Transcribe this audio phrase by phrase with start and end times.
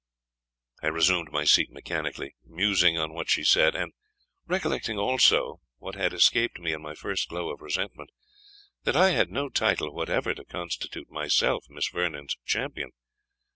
[0.81, 3.93] I resumed my seat mechanically, musing on what she said, and
[4.47, 8.09] recollecting also, what had escaped me in my first glow of resentment,
[8.83, 12.89] that I had no title whatever to constitute myself Miss Vernon's champion.